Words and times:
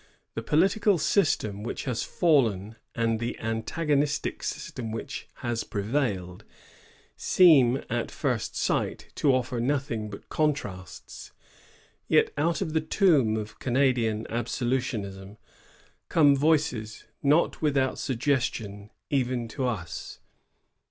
The 0.33 0.41
political 0.41 0.97
system 0.97 1.61
which 1.61 1.83
has 1.83 2.01
fallen, 2.01 2.75
and 2.95 3.19
the 3.19 3.37
antagonistic 3.39 4.41
system 4.41 4.91
which 4.91 5.27
has 5.45 5.63
pre^ied, 5.63 6.41
«em, 7.39 7.75
»t 7.77 7.83
L 7.87 8.75
right, 8.75 9.07
to 9.13 9.31
o«er 9.35 9.61
nothmg 9.61 10.09
but 10.09 10.27
contrasts; 10.27 11.33
yet 12.07 12.31
out 12.35 12.61
of 12.61 12.73
the 12.73 12.81
tomb 12.81 13.37
of 13.37 13.59
Canadian 13.59 14.25
absolutism 14.27 15.37
come 16.09 16.35
voices 16.35 17.03
not 17.21 17.61
without 17.61 17.99
suggestion 17.99 18.85
X 18.85 18.87
PREFACE. 18.89 19.19
even 19.19 19.47
to 19.49 19.67
us. 19.67 20.19